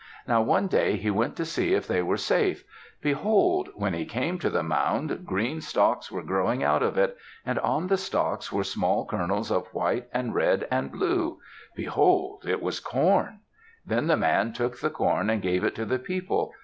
Now 0.27 0.41
one 0.41 0.65
day 0.65 0.95
he 0.97 1.11
went 1.11 1.35
to 1.35 1.45
see 1.45 1.75
if 1.75 1.85
they 1.87 2.01
were 2.01 2.17
safe. 2.17 2.63
Behold! 3.01 3.69
When 3.75 3.93
he 3.93 4.05
came 4.05 4.39
to 4.39 4.49
the 4.49 4.63
mound, 4.63 5.27
green 5.27 5.61
stalks 5.61 6.11
were 6.11 6.23
growing 6.23 6.63
out 6.63 6.81
of 6.81 6.97
it. 6.97 7.15
And 7.45 7.59
on 7.59 7.85
the 7.85 7.97
stalks 7.97 8.51
were 8.51 8.63
small 8.63 9.05
kernels 9.05 9.51
of 9.51 9.67
white, 9.75 10.07
and 10.11 10.33
red, 10.33 10.67
and 10.71 10.91
blue. 10.91 11.39
Behold! 11.75 12.45
It 12.47 12.63
was 12.63 12.79
corn. 12.79 13.41
Then 13.85 14.07
the 14.07 14.17
man 14.17 14.53
took 14.53 14.79
the 14.79 14.89
corn, 14.89 15.29
and 15.29 15.39
gave 15.39 15.63
it 15.63 15.75
to 15.75 15.85
the 15.85 15.99
people. 15.99 16.51